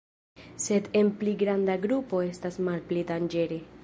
[0.63, 3.61] Sed en pli granda grupo estas malpli danĝere.